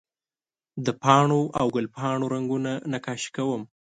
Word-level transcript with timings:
د 0.85 0.87
پاڼو 1.01 1.41
او 1.59 1.65
ګل 1.75 1.87
پاڼو 1.95 2.25
رګونه 2.35 2.71
نقاشي 2.93 3.29
کوم 3.35 3.61